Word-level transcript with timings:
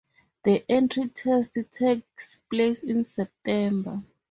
The 0.45 0.65
entry 0.67 1.09
test 1.09 1.55
takes 1.71 2.37
place 2.49 2.81
in 2.81 3.03
September. 3.03 4.01